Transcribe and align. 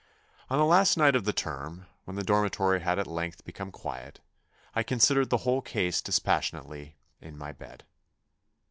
On 0.49 0.57
the 0.57 0.65
last 0.65 0.97
night 0.97 1.15
of 1.15 1.25
the 1.25 1.31
term, 1.31 1.85
when 2.05 2.15
the 2.15 2.23
dormitory 2.23 2.79
had 2.79 2.97
at 2.97 3.05
length 3.05 3.45
become 3.45 3.69
quiet, 3.71 4.19
I 4.73 4.81
considered 4.81 5.29
the 5.29 5.37
whole 5.45 5.61
case 5.61 6.01
dispassionately 6.01 6.97
in 7.19 7.37
my 7.37 7.51
bed. 7.51 7.85